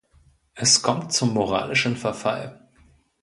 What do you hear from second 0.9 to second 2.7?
zum moralischen Verfall.